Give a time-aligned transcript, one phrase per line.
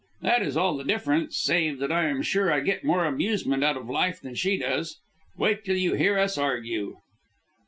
[0.23, 3.77] That is all the difference, save that I am sure I get more amusement out
[3.77, 4.99] of life than she does.
[5.37, 6.97] Wait till you hear us argue."